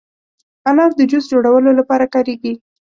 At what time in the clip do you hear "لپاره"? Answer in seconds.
1.79-2.05